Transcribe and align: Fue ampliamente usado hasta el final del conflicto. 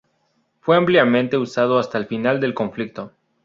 Fue 0.61 0.77
ampliamente 0.77 1.37
usado 1.37 1.77
hasta 1.77 1.99
el 1.99 2.07
final 2.07 2.39
del 2.39 2.55
conflicto. 2.55 3.13